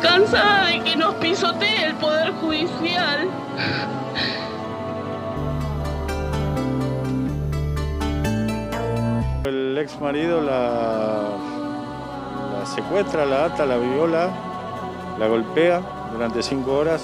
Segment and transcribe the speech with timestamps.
[0.00, 3.28] cansada de que nos pisotee el Poder Judicial.
[9.44, 11.28] El ex marido la,
[12.58, 14.30] la secuestra, la ata, la viola,
[15.18, 15.80] la golpea
[16.12, 17.02] durante cinco horas.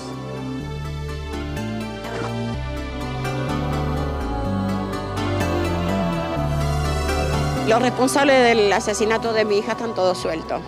[7.68, 10.60] Los responsables del asesinato de mi hija están todos sueltos.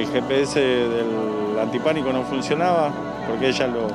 [0.00, 2.90] El GPS del antipánico no funcionaba
[3.28, 3.88] porque ella lo,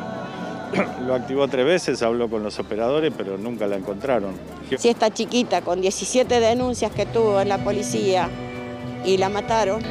[1.03, 4.33] lo activó tres veces, habló con los operadores, pero nunca la encontraron.
[4.77, 8.29] Si esta chiquita con 17 denuncias que tuvo en la policía
[9.03, 9.81] y la mataron,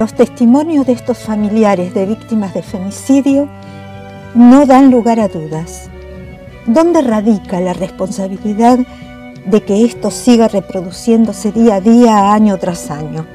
[0.00, 3.48] Los testimonios de estos familiares de víctimas de femicidio
[4.34, 5.88] no dan lugar a dudas.
[6.66, 8.80] ¿Dónde radica la responsabilidad
[9.46, 13.26] de que esto siga reproduciéndose día a día, año tras año?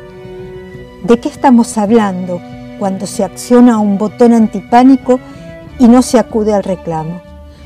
[1.03, 2.41] ¿De qué estamos hablando
[2.79, 5.19] cuando se acciona un botón antipánico
[5.79, 7.21] y no se acude al reclamo?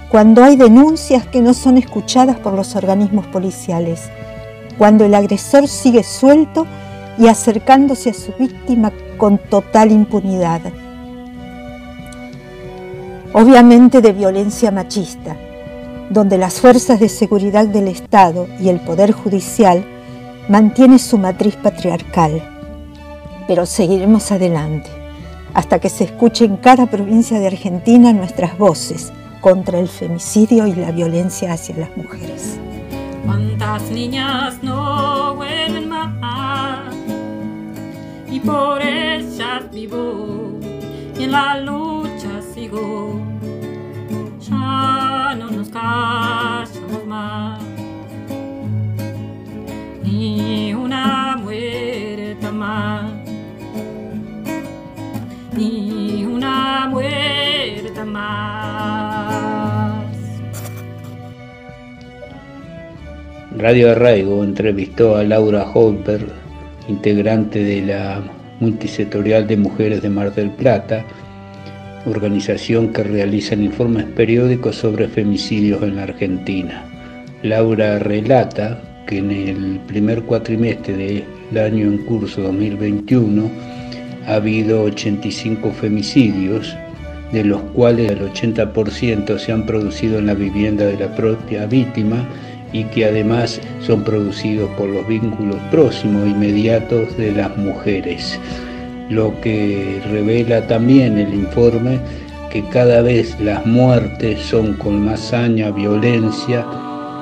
[0.10, 4.10] Cuando hay denuncias que no son escuchadas por los organismos policiales,
[4.78, 6.68] cuando el agresor sigue suelto
[7.18, 10.62] y acercándose a su víctima con total impunidad.
[13.34, 15.36] Obviamente de violencia machista,
[16.14, 19.84] donde las fuerzas de seguridad del Estado y el Poder Judicial
[20.48, 22.42] mantienen su matriz patriarcal.
[23.48, 24.90] Pero seguiremos adelante
[25.54, 30.74] hasta que se escuche en cada provincia de Argentina nuestras voces contra el femicidio y
[30.74, 32.58] la violencia hacia las mujeres.
[33.26, 36.94] ¿Cuántas niñas no vuelven más?
[38.32, 40.52] Y por ellas vivo
[41.20, 43.33] y en la lucha sigo.
[50.04, 53.12] Ni una muerta más.
[55.58, 60.04] Ni una muerta más.
[63.58, 66.26] Radio Arraigo entrevistó a Laura Holper,
[66.88, 68.22] integrante de la
[68.60, 71.04] Multisectorial de Mujeres de Mar del Plata,
[72.06, 76.86] organización que realiza informes periódicos sobre femicidios en la Argentina.
[77.44, 83.50] Laura relata que en el primer cuatrimestre del año en curso 2021
[84.28, 86.76] ha habido 85 femicidios,
[87.32, 92.28] de los cuales el 80% se han producido en la vivienda de la propia víctima
[92.72, 98.40] y que además son producidos por los vínculos próximos, inmediatos de las mujeres.
[99.14, 102.00] Lo que revela también el informe
[102.52, 106.66] que cada vez las muertes son con más saña, violencia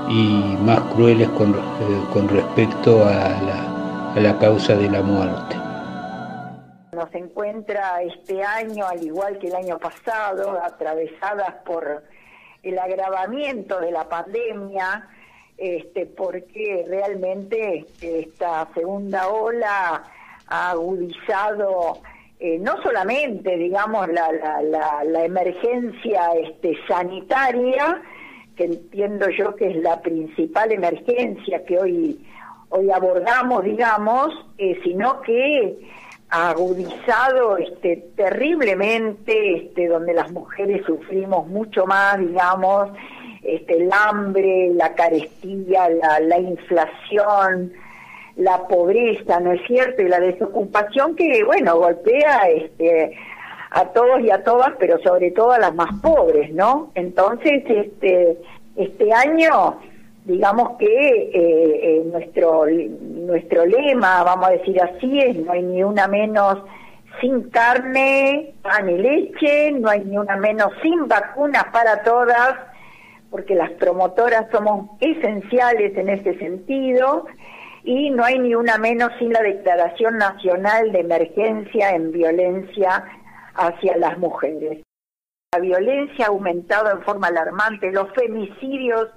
[0.07, 1.57] y más crueles con, eh,
[2.13, 5.57] con respecto a la, a la causa de la muerte.
[6.93, 12.03] Nos encuentra este año, al igual que el año pasado, atravesadas por
[12.63, 15.09] el agravamiento de la pandemia,
[15.57, 20.03] este, porque realmente esta segunda ola
[20.51, 22.01] ha agudizado
[22.43, 28.01] eh, no solamente, digamos, la, la, la, la emergencia este, sanitaria,
[28.55, 32.25] que entiendo yo que es la principal emergencia que hoy,
[32.69, 35.77] hoy abordamos, digamos, eh, sino que
[36.31, 42.89] ha agudizado este, terriblemente, este, donde las mujeres sufrimos mucho más, digamos,
[43.43, 47.71] este, el hambre, la carestía, la, la inflación,
[48.35, 50.01] la pobreza, ¿no es cierto?
[50.01, 53.15] Y la desocupación que, bueno, golpea este,
[53.71, 56.91] a todos y a todas, pero sobre todo a las más pobres, ¿no?
[56.95, 58.37] Entonces, este,
[58.75, 59.79] este año,
[60.25, 65.83] digamos que eh, eh, nuestro, nuestro lema, vamos a decir así, es no hay ni
[65.83, 66.59] una menos
[67.19, 72.55] sin carne, pan y leche, no hay ni una menos sin vacunas para todas,
[73.29, 77.25] porque las promotoras somos esenciales en ese sentido,
[77.83, 83.05] y no hay ni una menos sin la Declaración Nacional de Emergencia en Violencia
[83.55, 84.83] hacia las Mujeres.
[85.53, 89.09] La violencia ha aumentado en forma alarmante, los femicidios,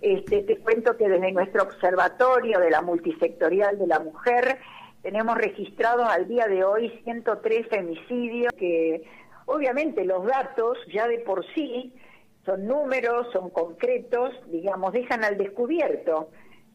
[0.00, 4.58] este, te cuento que desde nuestro observatorio de la multisectorial de la mujer
[5.02, 9.02] tenemos registrados al día de hoy 103 femicidios que
[9.46, 11.94] obviamente los datos ya de por sí
[12.44, 16.30] son números, son concretos, digamos, dejan al descubierto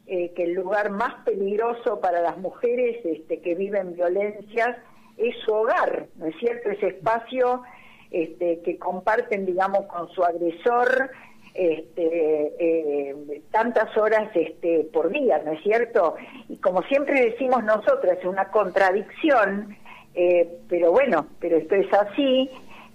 [0.05, 4.77] eh, que el lugar más peligroso para las mujeres este, que viven violencias
[5.17, 6.71] es su hogar, ¿no es cierto?
[6.71, 7.63] Ese espacio
[8.11, 11.09] este, que comparten, digamos, con su agresor,
[11.53, 13.15] este,
[13.51, 16.15] tantas horas este, por día, ¿no es cierto?
[16.49, 19.75] Y como siempre decimos nosotras, es una contradicción,
[20.15, 22.49] eh, pero bueno, pero esto es así,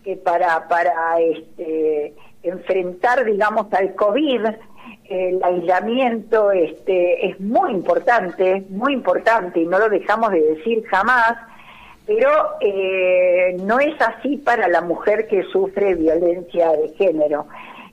[0.04, 4.46] que para, para este, enfrentar, digamos, al COVID,
[5.08, 11.36] el aislamiento este, es muy importante, muy importante, y no lo dejamos de decir jamás,
[12.06, 12.30] pero
[12.60, 17.46] eh, no es así para la mujer que sufre violencia de género,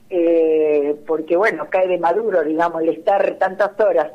[0.10, 4.12] eh, porque bueno, cae de maduro, digamos, el estar tantas horas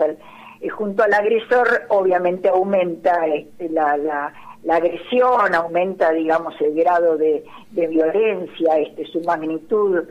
[0.61, 4.33] eh, junto al agresor, obviamente aumenta este, la, la,
[4.75, 10.05] agresión, aumenta, digamos, el grado de, de violencia, este, su magnitud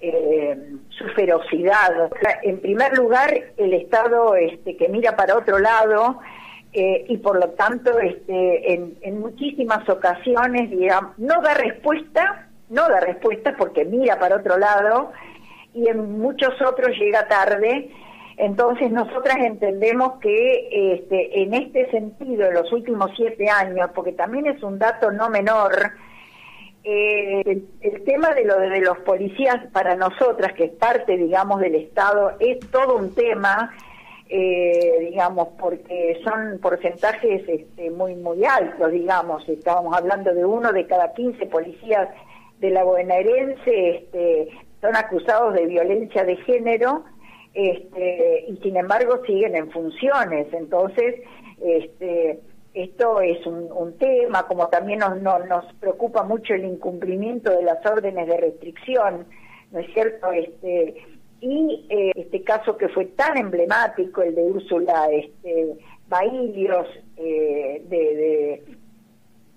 [0.00, 0.56] eh,
[0.88, 2.10] su ferocidad.
[2.42, 6.20] En primer lugar, el Estado este, que mira para otro lado
[6.72, 13.00] eh, y por lo tanto este, en, muchísimas ocasiones digamos, no da respuesta, no da
[13.00, 15.12] respuesta porque mira para otro lado
[15.74, 17.90] y en muchos otros llega tarde.
[18.36, 24.46] Entonces nosotras entendemos que este, en este sentido, en los últimos siete años, porque también
[24.46, 25.92] es un dato no menor,
[26.82, 31.74] eh, el, tema de, lo, de los policías para nosotras, que es parte, digamos, del
[31.74, 33.74] Estado, es todo un tema,
[34.28, 39.46] eh, digamos, porque son porcentajes este, muy, muy altos, digamos.
[39.48, 42.08] Estábamos hablando de uno de cada 15 policías
[42.60, 44.48] de la bonaerense, este,
[44.80, 47.04] son acusados de violencia de género,
[47.52, 50.46] este, y sin embargo siguen en funciones.
[50.52, 51.16] Entonces,
[51.62, 52.40] este,
[52.74, 58.28] esto es un, tema, como también nos, nos preocupa mucho el incumplimiento de las órdenes
[58.28, 59.26] de restricción,
[59.72, 60.30] ¿no es cierto?
[60.32, 60.94] Este,
[61.40, 65.78] y eh, este caso que fue tan emblemático, el de Úrsula este,
[66.08, 66.86] Bailios,
[67.16, 68.62] eh, de,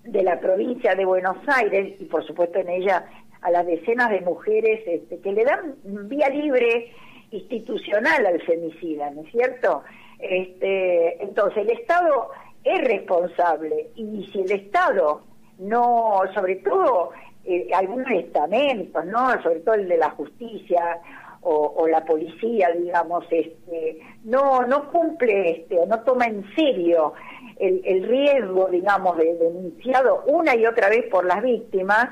[0.04, 3.04] de, la provincia de Buenos Aires, y por supuesto en ella
[3.42, 6.90] a las decenas de mujeres este, que le dan vía libre
[7.30, 9.82] institucional al femicida, ¿no es cierto?
[10.18, 12.30] Este, entonces, el Estado
[12.64, 15.22] es responsable y si el Estado
[15.58, 17.10] no, sobre todo
[17.44, 19.40] eh, algunos estamentos, ¿no?
[19.42, 20.98] Sobre todo el de la justicia
[21.46, 27.12] o, la policía, digamos, este, no no cumple este no toma en serio
[27.58, 32.08] el, riesgo, digamos, de, denunciado una y otra vez por las víctimas,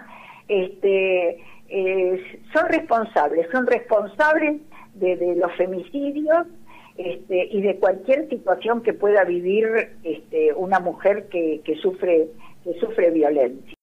[0.49, 1.43] este,
[2.53, 4.61] son responsables, son responsables
[4.97, 6.47] de los femicidios
[6.97, 12.29] este, y de cualquier situación que pueda vivir este, una mujer que, que, sufre,
[12.65, 13.75] que sufre violencia.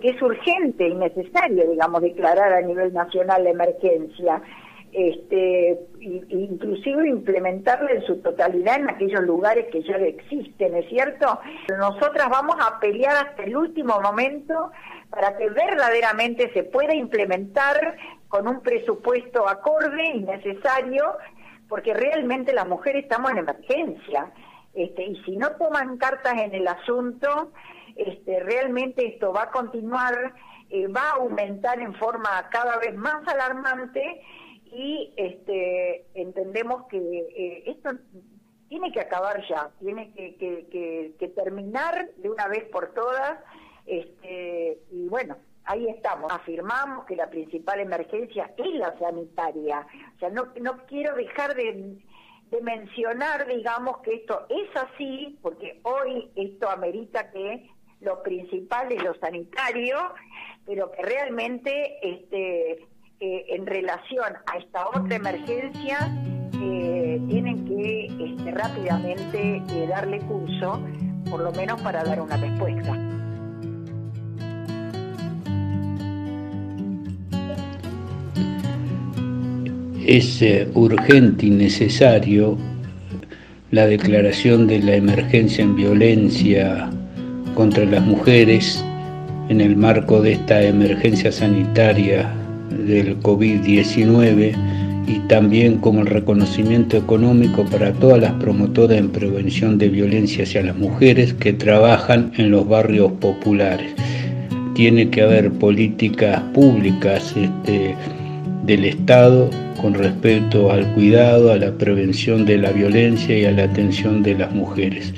[0.00, 4.42] Que es urgente y necesario, digamos, declarar a nivel nacional la emergencia,
[4.92, 11.38] este, inclusive implementarla en su totalidad en aquellos lugares que ya existen, ¿es cierto?
[11.68, 14.70] Nosotras vamos a pelear hasta el último momento
[15.10, 17.96] para que verdaderamente se pueda implementar
[18.28, 21.16] con un presupuesto acorde y necesario
[21.68, 24.32] porque realmente las mujeres estamos en emergencia.
[24.74, 27.52] Este, y si no toman cartas en el asunto,
[27.96, 30.34] este, realmente esto va a continuar,
[30.68, 34.22] eh, va a aumentar en forma cada vez más alarmante
[34.66, 37.90] y este, entendemos que eh, esto
[38.68, 43.38] tiene que acabar ya, tiene que, que, que, terminar de una vez por todas.
[43.86, 45.36] Este, y bueno,
[45.66, 49.86] ahí estamos, afirmamos que la principal emergencia es la sanitaria.
[50.14, 51.98] O sea, no, no quiero dejar de,
[52.62, 57.68] mencionar, digamos, que esto es así, porque hoy esto amerita que
[58.00, 59.98] lo principal es lo sanitario,
[60.64, 62.72] pero que realmente este,
[63.20, 65.98] eh, en relación a esta otra emergencia
[66.62, 70.80] eh, tienen que este, rápidamente eh, darle curso,
[71.28, 73.05] por lo menos para dar una respuesta.
[80.06, 82.56] Es eh, urgente y necesario
[83.72, 86.88] la declaración de la emergencia en violencia
[87.54, 88.84] contra las mujeres
[89.48, 92.32] en el marco de esta emergencia sanitaria
[92.86, 94.54] del COVID-19
[95.08, 100.62] y también como el reconocimiento económico para todas las promotoras en prevención de violencia hacia
[100.62, 103.92] las mujeres que trabajan en los barrios populares.
[104.74, 107.94] Tiene que haber políticas públicas este,
[108.64, 113.64] del Estado con respecto al cuidado, a la prevención de la violencia y a la
[113.64, 115.12] atención de las mujeres,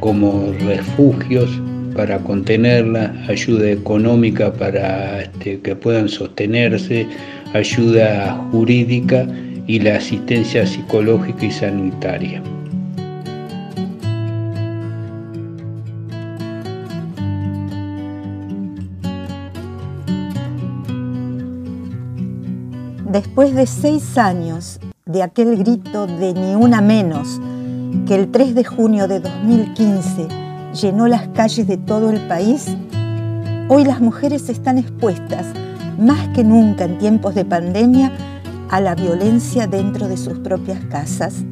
[0.00, 1.50] como refugios
[1.94, 7.06] para contenerla, ayuda económica para este, que puedan sostenerse,
[7.54, 9.26] ayuda jurídica
[9.66, 12.42] y la asistencia psicológica y sanitaria.
[23.12, 27.40] Después de seis años de aquel grito de ni una menos
[28.06, 30.28] que el 3 de junio de 2015
[30.80, 32.74] llenó las calles de todo el país,
[33.68, 35.46] hoy las mujeres están expuestas
[35.98, 38.10] más que nunca en tiempos de pandemia
[38.70, 41.44] a la violencia dentro de sus propias casas.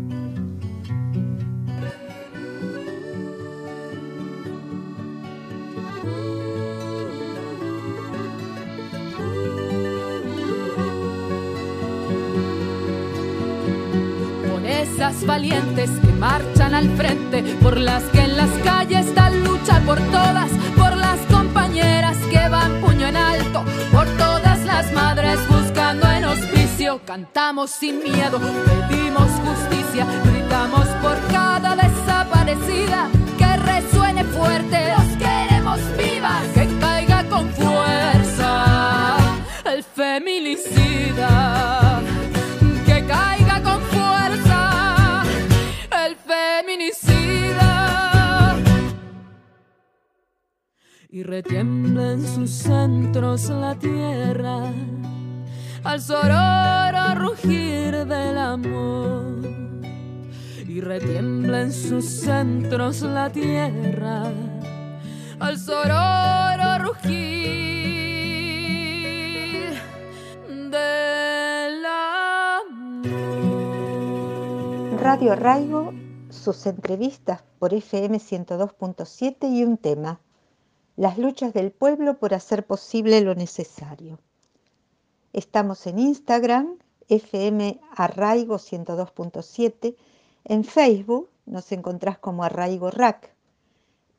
[15.51, 20.97] Que marchan al frente, por las que en las calles dan lucha por todas, por
[20.97, 27.71] las compañeras que van puño en alto, por todas las madres buscando en hospicio, cantamos
[27.71, 36.69] sin miedo, pedimos justicia, gritamos por cada desaparecida, que resuene fuerte, los queremos vivas, que
[36.79, 39.17] caiga con fuerza
[39.65, 41.80] el feminicida,
[51.13, 54.73] y retiembla en sus centros la tierra
[55.83, 59.41] al sororo rugir del amor
[60.69, 64.31] y retiembla en sus centros la tierra
[65.41, 67.31] al sororo rugir
[70.71, 73.11] del amor.
[75.01, 75.93] Radio Arraigo,
[76.29, 80.21] sus entrevistas por FM 102.7 y un tema,
[81.01, 84.19] las luchas del pueblo por hacer posible lo necesario.
[85.33, 86.77] Estamos en Instagram,
[87.09, 89.97] FM Arraigo 102.7,
[90.45, 93.35] en Facebook nos encontrás como Arraigo Rack,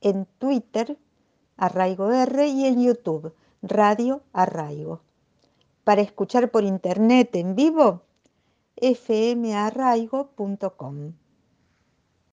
[0.01, 0.97] en Twitter
[1.55, 5.01] Arraigo R y en YouTube Radio Arraigo.
[5.83, 8.01] Para escuchar por internet en vivo,
[8.81, 11.13] fmarraigo.com.